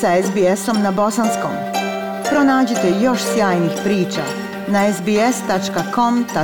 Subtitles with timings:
[0.00, 1.50] sa SBS-om na bosanskom.
[2.30, 4.22] Pronađite još sjajnih priča
[4.68, 6.42] na sbs.com.au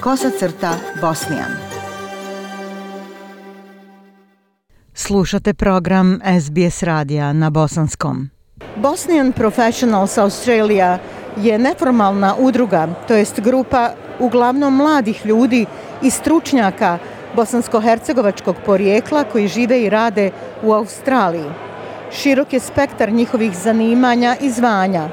[0.00, 1.50] kosacrta bosnijan.
[4.94, 8.30] Slušate program SBS radija na bosanskom.
[8.76, 10.98] Bosnian Professionals Australia
[11.36, 15.66] je neformalna udruga, to jest grupa uglavnom mladih ljudi
[16.02, 16.98] i stručnjaka
[17.36, 20.30] bosansko-hercegovačkog porijekla koji žive i rade
[20.62, 21.65] u Australiji.
[22.12, 25.08] Širok je spektar njihovih zanimanja i zvanja.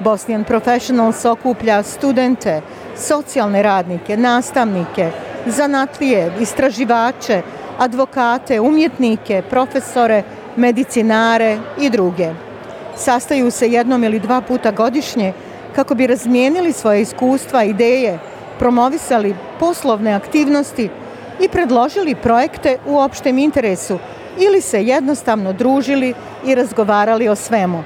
[0.00, 2.60] Bosnian Professionals okuplja studente,
[2.96, 5.10] socijalne radnike, nastavnike,
[5.46, 7.42] zanatlije, istraživače,
[7.78, 10.22] advokate, umjetnike, profesore,
[10.56, 12.30] medicinare i druge.
[12.96, 15.32] Sastaju se jednom ili dva puta godišnje
[15.74, 18.18] kako bi razmijenili svoje iskustva, ideje,
[18.58, 20.88] promovisali poslovne aktivnosti
[21.40, 23.98] i predložili projekte u opštem interesu
[24.38, 27.84] ili se jednostavno družili i razgovarali o svemu.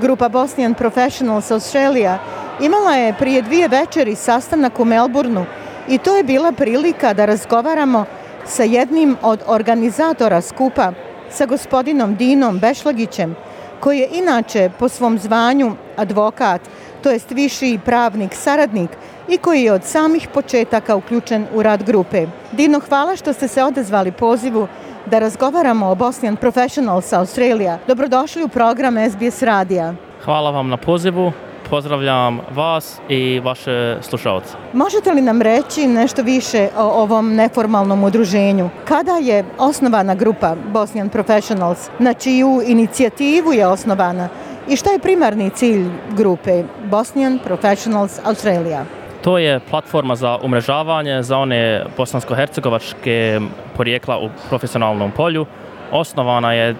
[0.00, 2.18] Grupa Bosnian Professionals Australia
[2.60, 5.44] imala je prije dvije večeri sastanak u Melbourneu
[5.88, 8.04] i to je bila prilika da razgovaramo
[8.46, 10.92] sa jednim od organizatora skupa,
[11.30, 13.36] sa gospodinom Dinom Bešlagićem,
[13.80, 16.60] koji je inače po svom zvanju advokat,
[17.02, 18.90] to jest viši pravnik saradnik
[19.28, 22.26] i koji je od samih početaka uključen u rad grupe.
[22.52, 24.68] Dino, hvala što ste se odazvali pozivu
[25.06, 27.78] da razgovaramo o Bosnian Professionals Australia.
[27.86, 29.94] Dobrodošli u program SBS Radija.
[30.24, 31.32] Hvala vam na pozivu.
[31.70, 34.54] Pozdravljam vas i vaše slušalce.
[34.72, 38.68] Možete li nam reći nešto više o ovom neformalnom udruženju?
[38.84, 41.90] Kada je osnovana grupa Bosnian Professionals?
[41.98, 44.28] Na čiju inicijativu je osnovana?
[44.70, 48.84] I šta je primarni cilj grupe Bosnian Professionals Australia?
[49.22, 53.40] To je platforma za umrežavanje za one bosansko-hercegovačke
[53.76, 55.46] porijekla u profesionalnom polju.
[55.92, 56.74] Osnovana je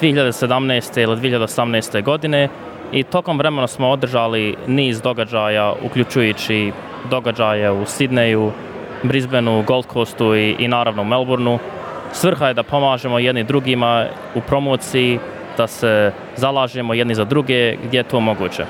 [0.00, 1.02] 2017.
[1.02, 2.02] ili 2018.
[2.02, 2.48] godine
[2.92, 6.72] i tokom vremena smo održali niz događaja, uključujući
[7.10, 8.52] događaje u Sidneju,
[9.02, 11.58] Brisbaneu, Gold Coastu i, i naravno Melbourneu.
[12.12, 15.18] Svrha je da pomažemo jedni drugima u promociji,
[15.60, 18.64] da se zalažemo jedni za druge gdje je to moguće.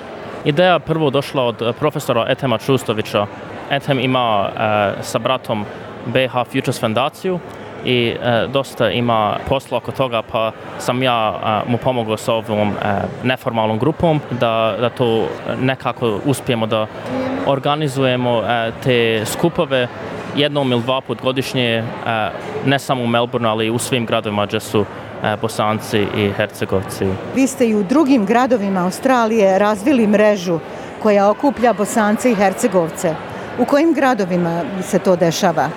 [0.44, 3.26] Ideja prvo došla od eh, profesora Etema Čustovića.
[3.70, 5.64] Etem ima e, sa bratom
[6.06, 7.38] BH Futures Fondaciju
[7.84, 11.34] i e, dosta ima posla oko toga, pa sam ja
[11.66, 12.74] e, mu pomogao sa ovom e,
[13.22, 15.28] neformalnom grupom da, da to
[15.60, 16.86] nekako uspijemo da
[17.46, 19.88] organizujemo e, te skupove
[20.36, 21.84] jednom ili dva put godišnje, e,
[22.66, 24.84] ne samo u Melbourneu, ali i u svim gradovima gdje su
[25.40, 27.06] Bosanci i Hercegovci.
[27.34, 30.58] Vi ste i u drugim gradovima Australije razvili mrežu
[31.02, 33.14] koja okuplja Bosance i Hercegovce.
[33.58, 35.68] U kojim gradovima se to dešava?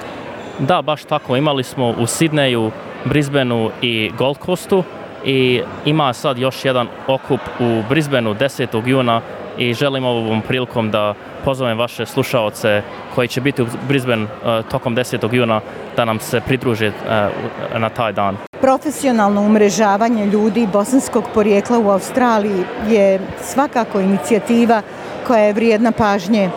[0.60, 1.36] Da, baš tako.
[1.36, 2.72] Imali smo u Sidneju,
[3.06, 4.84] Brisbaneu i Gold Coastu
[5.26, 8.88] i ima sad još jedan okup u Brisbaneu 10.
[8.88, 9.22] juna
[9.58, 11.14] i želim ovom prilikom da
[11.46, 12.82] pozovem vaše slušaoce
[13.16, 14.30] koji će biti u Brisbane uh,
[14.72, 15.34] tokom 10.
[15.34, 15.62] juna
[15.96, 18.53] da nam se pridruže uh, na taj dan.
[18.64, 24.82] Profesionalno umrežavanje ljudi bosanskog porijekla u Australiji je svakako inicijativa
[25.28, 26.50] koja je vrijedna pažnje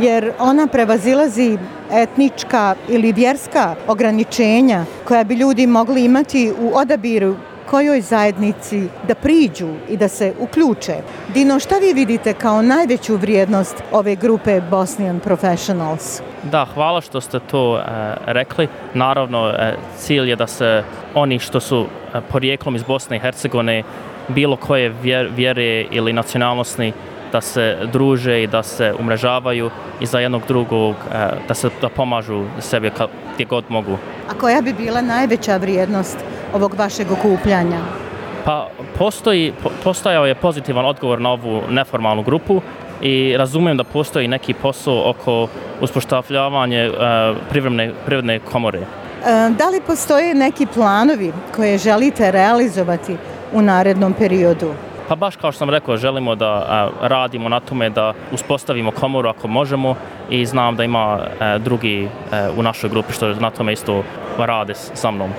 [0.00, 1.58] jer ona prevazilazi
[1.92, 7.34] etnička ili vjerska ograničenja koja bi ljudi mogli imati u odabiru
[7.70, 10.94] kojoj zajednici da priđu i da se uključe.
[11.34, 16.20] Dino, šta vi vidite kao najveću vrijednost ove grupe Bosnian Professionals?
[16.42, 17.82] Da, hvala što ste to e,
[18.26, 18.68] rekli.
[18.94, 20.82] Naravno, e, cilj je da se
[21.14, 23.82] oni što su e, porijeklom iz Bosne i Hercegovine,
[24.28, 26.92] bilo koje vjer, vjere ili nacionalnostni,
[27.32, 31.88] da se druže i da se umrežavaju i za jednog drugog e, da se da
[31.88, 32.90] pomažu sebi
[33.34, 33.98] gdje god mogu.
[34.30, 36.18] A koja bi bila najveća vrijednost
[36.54, 37.80] ovog vašeg okupljanja?
[38.44, 42.60] Pa postoji, po, postojao je pozitivan odgovor na ovu neformalnu grupu
[43.02, 45.48] i razumijem da postoji neki posao oko
[45.80, 46.96] uspoštavljavanje uh,
[47.50, 48.78] privremne, privredne komore.
[48.78, 48.84] E,
[49.58, 53.16] da li postoje neki planovi koje želite realizovati
[53.52, 54.74] u narednom periodu?
[55.08, 59.28] Pa baš kao što sam rekao, želimo da a, radimo na tome da uspostavimo komoru
[59.28, 59.94] ako možemo
[60.30, 64.02] i znam da ima a, drugi a, u našoj grupi što na tome isto
[64.38, 65.30] rade sa mnom.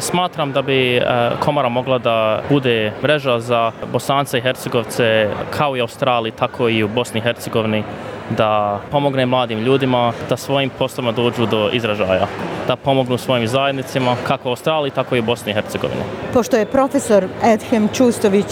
[0.00, 1.02] Smatram da bi
[1.40, 6.88] komora mogla da bude mreža za Bosance i Hercegovce kao i Australiji, tako i u
[6.88, 7.82] Bosni i Hercegovini
[8.30, 12.26] da pomogne mladim ljudima da svojim poslama dođu do izražaja,
[12.66, 16.02] da pomognu svojim zajednicima kako u Australiji, tako i u Bosni i Hercegovini.
[16.32, 18.46] Pošto je profesor Edhem Čustović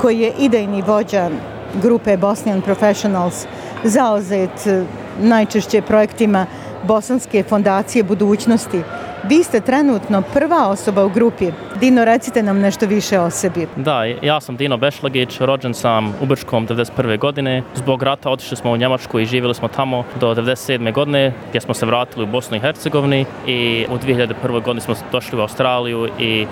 [0.00, 1.30] koji je idejni vođa
[1.82, 3.46] grupe Bosnian Professionals
[3.84, 4.84] zauzet e,
[5.20, 6.46] najčešće projektima
[6.86, 8.82] Bosanske fondacije budućnosti.
[9.24, 11.46] Vi ste trenutno prva osoba u grupi.
[11.80, 13.66] Dino, recite nam nešto više o sebi.
[13.76, 17.18] Da, ja sam Dino Bešlagić, rođen sam u Brčkom 1991.
[17.18, 17.62] godine.
[17.74, 20.92] Zbog rata otišli smo u Njemačku i živjeli smo tamo do 1997.
[20.92, 24.62] godine, gdje smo se vratili u Bosnu i Hercegovini i u 2001.
[24.62, 26.46] godini smo došli u Australiju i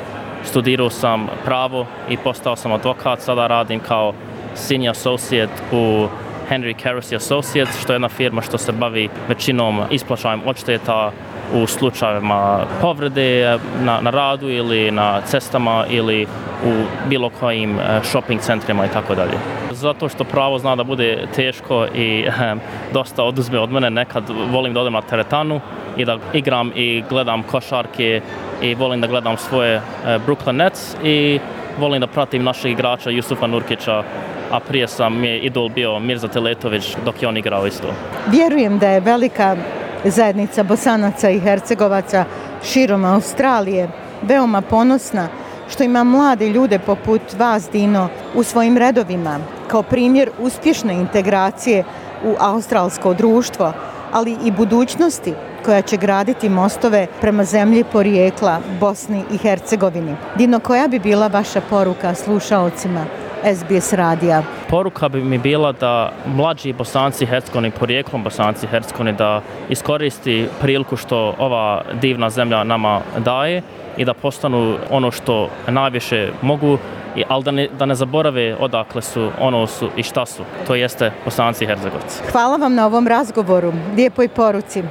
[0.48, 3.20] studirao sam pravo i postao sam advokat.
[3.20, 4.12] Sada radim kao
[4.54, 6.06] senior associate u
[6.50, 11.10] Henry Carusi Associates, što je jedna firma što se bavi većinom isplaćajem odšteta
[11.54, 16.26] u slučajevima povrede na, na radu ili na cestama ili
[16.66, 19.38] u bilo kojim eh, shopping centrima i tako dalje.
[19.70, 22.54] Zato što pravo zna da bude teško i e,
[22.92, 25.60] dosta oduzme od mene, nekad volim da odem na teretanu
[25.96, 28.20] i da igram i gledam košarke
[28.62, 29.80] i volim da gledam svoje e,
[30.26, 31.40] Brooklyn Nets i
[31.78, 34.02] volim da pratim našeg igrača Jusufa Nurkića
[34.50, 37.88] a prije sam mi je idol bio Mirza Teletović dok je on igrao isto.
[38.30, 39.56] Vjerujem da je velika
[40.04, 42.24] zajednica Bosanaca i Hercegovaca
[42.64, 43.88] širom Australije
[44.22, 45.28] veoma ponosna
[45.70, 51.84] što ima mlade ljude poput vas, Dino, u svojim redovima, kao primjer uspješne integracije
[52.24, 53.72] u australsko društvo,
[54.12, 55.34] ali i budućnosti
[55.68, 60.16] koja će graditi mostove prema zemlji porijekla Bosni i Hercegovini.
[60.36, 63.04] Dino, koja bi bila vaša poruka slušalcima
[63.54, 64.42] SBS radija?
[64.68, 71.34] Poruka bi mi bila da mlađi bosanci Hercegovini, porijeklom bosanci Hercegovini, da iskoristi priliku što
[71.38, 73.62] ova divna zemlja nama daje
[73.96, 76.78] i da postanu ono što najviše mogu,
[77.28, 80.42] ali da ne, da ne zaborave odakle su, ono su i šta su.
[80.66, 82.22] To jeste bosanci Hercegovci.
[82.32, 84.82] Hvala vam na ovom razgovoru, lijepoj poruci.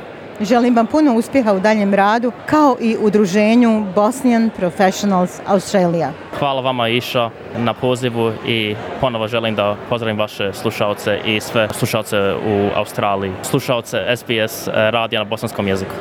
[0.41, 6.11] Želim vam puno uspjeha u daljem radu, kao i udruženju Bosnian Professionals Australia.
[6.39, 12.17] Hvala vama Iša na pozivu i ponovo želim da pozdravim vaše slušalce i sve slušalce
[12.33, 15.93] u Australiji, slušalce SBS eh, radija na bosanskom jeziku.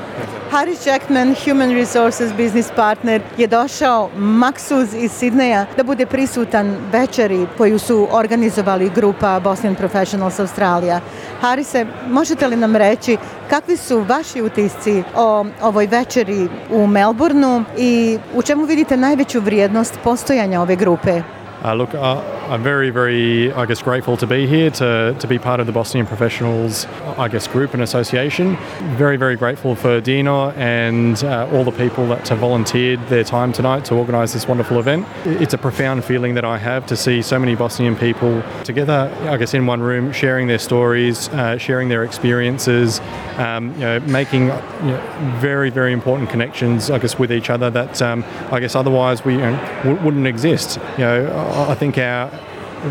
[0.51, 7.47] Harry Jackman, Human Resources Business Partner, je došao maksuz iz Sidneja da bude prisutan večeri
[7.57, 11.01] koju su organizovali grupa Bosnian Professionals Australia.
[11.41, 13.17] Harise, možete li nam reći
[13.51, 19.99] kakvi su vaši utisci o ovoj večeri u Melbourneu i u čemu vidite najveću vrijednost
[20.05, 21.23] postojanja ove grupe?
[21.67, 25.37] Uh, look, uh, I'm very, very, I guess, grateful to be here to, to be
[25.37, 26.85] part of the Bosnian Professionals,
[27.19, 28.57] I guess, group and association.
[28.95, 33.53] Very, very grateful for Dino and uh, all the people that have volunteered their time
[33.53, 35.09] tonight to organise this wonderful event.
[35.25, 39.37] It's a profound feeling that I have to see so many Bosnian people together, I
[39.37, 43.01] guess, in one room, sharing their stories, uh, sharing their experiences,
[43.39, 47.71] um, you know, making you know, very, very important connections, I guess, with each other
[47.71, 50.79] that um, I guess otherwise we you know, w- wouldn't exist.
[50.97, 52.31] You know, I think our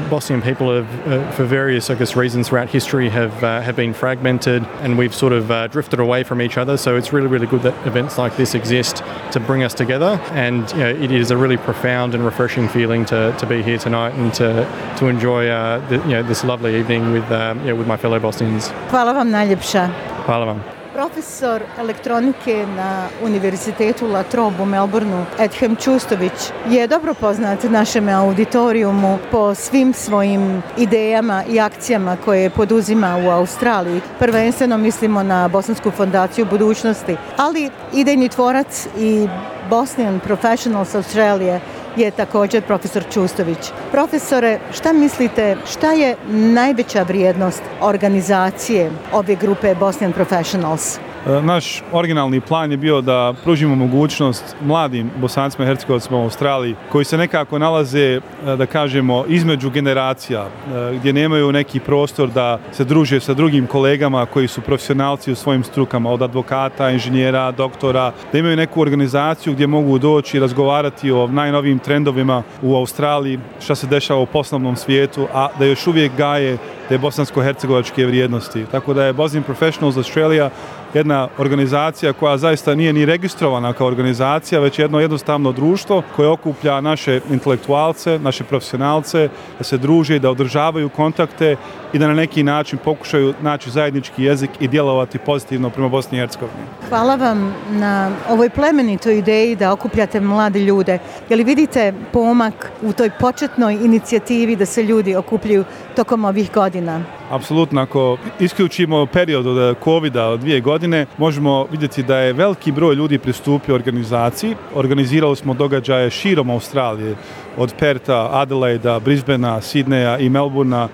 [0.10, 3.94] Bosnian people have, uh, for various, I guess, reasons throughout history, have uh, have been
[3.94, 6.78] fragmented, and we've sort of uh, drifted away from each other.
[6.78, 10.20] So it's really, really good that events like this exist to bring us together.
[10.32, 13.78] And you know, it is a really profound and refreshing feeling to, to be here
[13.78, 14.66] tonight and to
[14.98, 17.98] to enjoy uh, the, you know this lovely evening with um, you know, with my
[17.98, 18.72] fellow Bosnians.
[18.90, 19.90] Hvala vam najljepša.
[20.26, 20.75] Hvala vam.
[20.96, 26.32] Profesor elektronike na Univerzitetu La Trobe u Melbourneu, Edhem Čustović,
[26.70, 34.02] je dobro poznat našem auditorijumu po svim svojim idejama i akcijama koje poduzima u Australiji.
[34.20, 39.28] Prvenstveno mislimo na Bosansku fondaciju budućnosti, ali idejni tvorac i
[39.70, 41.60] Bosnian Professionals Australia
[41.98, 43.72] je također profesor Čustović.
[43.92, 51.00] Profesore, šta mislite, šta je najveća vrijednost organizacije ove grupe Bosnian Professionals?
[51.26, 57.06] Naš originalni plan je bio da pružimo mogućnost mladim bosancima i hercegovacima u Australiji koji
[57.06, 58.22] se nekako nalaze, e,
[58.58, 64.26] da kažemo, između generacija, e, gdje nemaju neki prostor da se druže sa drugim kolegama
[64.26, 69.68] koji su profesionalci u svojim strukama, od advokata, inženjera, doktora, da imaju neku organizaciju gdje
[69.68, 75.28] mogu doći i razgovarati o najnovijim trendovima u Australiji, šta se dešava u poslovnom svijetu,
[75.34, 76.58] a da još uvijek gaje
[76.90, 78.66] te bosansko-hercegovačke vrijednosti.
[78.72, 80.50] Tako da je Bosnian Professionals Australia
[80.96, 86.82] jedna organizacija koja zaista nije ni registrovana kao organizacija, već jedno jednostavno društvo koje okuplja
[86.82, 91.56] naše intelektualce, naše profesionalce, da se druže i da održavaju kontakte
[91.96, 96.22] i da na neki način pokušaju naći zajednički jezik i djelovati pozitivno prema Bosni i
[96.22, 96.60] Hercegovini.
[96.90, 101.00] Hvala vam na ovoj plemenitoj ideji da okupljate mlade ljude.
[101.30, 105.64] Je li vidite pomak u toj početnoj inicijativi da se ljudi okupljaju
[105.96, 107.02] tokom ovih godina?
[107.30, 112.96] Apsolutno, ako isključimo period od covid od dvije godine, možemo vidjeti da je veliki broj
[112.96, 114.56] ljudi pristupio organizaciji.
[114.74, 117.16] Organizirali smo događaje širom Australije,
[117.58, 120.88] od Perta, Adelaida, Brisbanea, Sidneja i Melbournea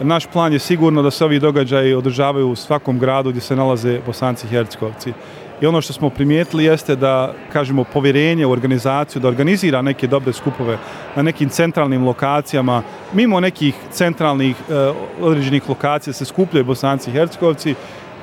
[0.00, 4.00] naš plan je sigurno da se ovi događaji održavaju u svakom gradu gdje se nalaze
[4.06, 5.12] Bosanci i Hercegovci.
[5.60, 10.32] I ono što smo primijetili jeste da, kažemo, povjerenje u organizaciju, da organizira neke dobre
[10.32, 10.78] skupove
[11.16, 14.74] na nekim centralnim lokacijama, mimo nekih centralnih e,
[15.20, 17.74] određenih lokacija se skupljaju Bosanci i Hercegovci,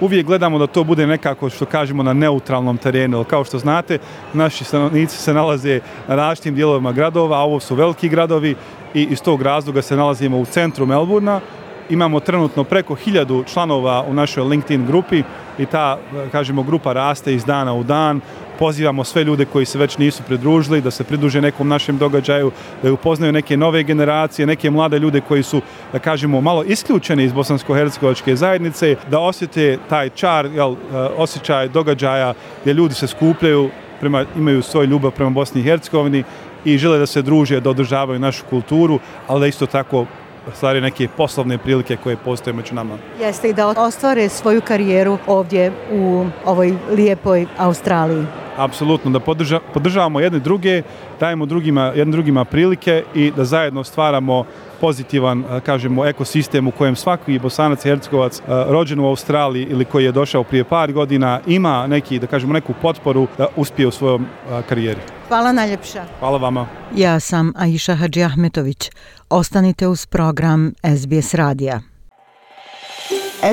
[0.01, 3.23] uvijek gledamo da to bude nekako što kažemo na neutralnom terenu.
[3.23, 3.97] Kao što znate,
[4.33, 8.55] naši stanovnici se nalaze na različitim dijelovima gradova, a ovo su veliki gradovi
[8.93, 11.41] i iz tog razloga se nalazimo u centru Melburna.
[11.89, 15.23] Imamo trenutno preko hiljadu članova u našoj LinkedIn grupi
[15.57, 15.97] i ta,
[16.31, 18.21] kažemo, grupa raste iz dana u dan.
[18.59, 22.51] Pozivamo sve ljude koji se već nisu pridružili da se pridruže nekom našem događaju,
[22.83, 25.61] da upoznaju neke nove generacije, neke mlade ljude koji su,
[25.93, 32.33] da kažemo, malo isključeni iz bosansko-hercegovačke zajednice, da osjete taj čar, jel, eh, osjećaj događaja
[32.61, 36.23] gdje ljudi se skupljaju, prema, imaju svoj ljubav prema Bosni i Hercegovini
[36.65, 40.05] i žele da se druže, da održavaju našu kulturu, ali da isto tako
[40.53, 42.97] stvari neke poslovne prilike koje postoje među nama.
[43.19, 48.25] Jeste i da ostvare svoju karijeru ovdje u ovoj lijepoj Australiji.
[48.57, 50.81] Apsolutno, da podrža, podržavamo jedne druge,
[51.19, 54.45] dajemo drugima, jedne drugima prilike i da zajedno stvaramo
[54.81, 60.11] pozitivan, kažemo, ekosistem u kojem svaki bosanac i hercegovac rođen u Australiji ili koji je
[60.11, 64.25] došao prije par godina ima neki, da kažemo, neku potporu da uspije u svojom
[64.69, 64.99] karijeri.
[65.27, 66.03] Hvala najljepša.
[66.19, 66.67] Hvala vama.
[66.95, 68.91] Ja sam Aisha Hadži Ahmetović.
[69.29, 71.81] Ostanite uz program SBS Radija.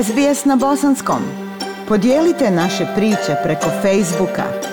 [0.03, 1.21] SBS na bosanskom.
[1.87, 4.72] Podijelite naše priče preko Facebooka.